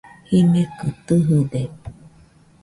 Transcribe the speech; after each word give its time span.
Jimekɨ 0.29 0.87
tɨjɨde 1.05 1.61